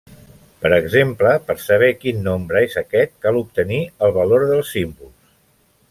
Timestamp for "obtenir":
3.43-3.81